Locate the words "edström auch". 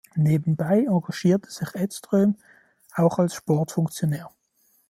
1.75-3.19